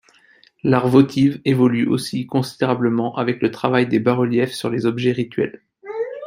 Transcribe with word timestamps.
L'art 0.63 0.87
votive 0.87 1.39
évolue 1.45 1.85
aussi 1.85 2.25
considérablement, 2.25 3.15
avec 3.17 3.39
le 3.39 3.51
travail 3.51 3.85
des 3.87 3.99
bas-reliefs 3.99 4.53
sur 4.55 4.71
les 4.71 4.87
objets 4.87 5.11
rituels. 5.11 5.61